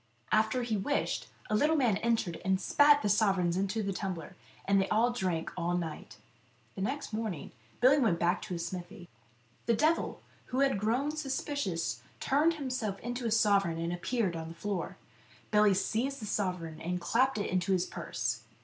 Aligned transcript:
After 0.31 0.63
he 0.63 0.75
wished, 0.75 1.27
a 1.47 1.53
little 1.53 1.75
man 1.75 1.97
entered 1.97 2.41
and 2.43 2.59
spat 2.59 3.03
the 3.03 3.07
sovereigns 3.07 3.55
into 3.55 3.83
the 3.83 3.93
tumbler, 3.93 4.35
and 4.65 4.81
they 4.81 4.89
all 4.89 5.11
drank 5.11 5.51
all 5.55 5.77
night. 5.77 6.17
Next 6.75 7.13
morning 7.13 7.51
Billy 7.81 7.99
went 7.99 8.17
back 8.19 8.41
to 8.41 8.53
his 8.55 8.65
smithy. 8.65 9.07
The 9.67 9.75
devil, 9.75 10.19
who 10.45 10.61
had 10.61 10.79
grown 10.79 11.11
suspicious, 11.15 12.01
turned 12.19 12.55
himself 12.55 12.99
into 13.01 13.25
a 13.25 13.27
58 13.27 13.29
Billy 13.29 13.29
Duffy 13.29 13.29
and 13.29 13.29
the 13.29 13.29
Devil. 13.29 13.59
sovereign 13.59 13.77
and 13.77 13.93
appeared 13.93 14.35
on 14.35 14.47
the 14.47 14.59
floor. 14.59 14.97
Billy 15.51 15.73
seized 15.75 16.19
the 16.19 16.25
sovereign 16.25 16.81
and 16.81 16.99
clapped 16.99 17.37
it 17.37 17.45
into 17.51 17.71
his 17.71 17.85
purse. 17.85 18.41